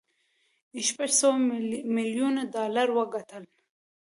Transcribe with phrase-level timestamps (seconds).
[0.87, 1.37] شپږ سوه
[1.95, 3.43] ميليونه ډالر وګټل.